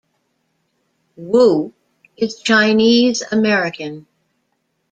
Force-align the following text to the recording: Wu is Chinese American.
Wu 1.15 1.73
is 2.17 2.41
Chinese 2.41 3.21
American. 3.31 4.07